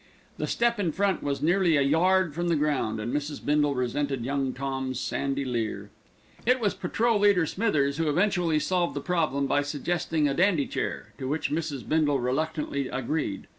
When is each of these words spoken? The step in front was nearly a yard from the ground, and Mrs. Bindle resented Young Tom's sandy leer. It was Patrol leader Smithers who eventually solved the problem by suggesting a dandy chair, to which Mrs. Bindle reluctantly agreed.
The 0.39 0.47
step 0.47 0.79
in 0.79 0.91
front 0.91 1.21
was 1.21 1.43
nearly 1.43 1.77
a 1.77 1.83
yard 1.83 2.33
from 2.33 2.47
the 2.47 2.55
ground, 2.55 2.99
and 2.99 3.13
Mrs. 3.13 3.45
Bindle 3.45 3.75
resented 3.75 4.25
Young 4.25 4.51
Tom's 4.51 4.99
sandy 4.99 5.45
leer. 5.45 5.91
It 6.43 6.59
was 6.59 6.73
Patrol 6.73 7.19
leader 7.19 7.45
Smithers 7.45 7.97
who 7.97 8.09
eventually 8.09 8.57
solved 8.59 8.95
the 8.95 8.99
problem 8.99 9.45
by 9.45 9.61
suggesting 9.61 10.27
a 10.27 10.33
dandy 10.33 10.65
chair, 10.65 11.13
to 11.19 11.27
which 11.27 11.51
Mrs. 11.51 11.87
Bindle 11.87 12.19
reluctantly 12.19 12.87
agreed. 12.87 13.45